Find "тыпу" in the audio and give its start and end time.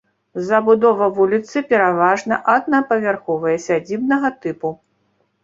4.43-4.75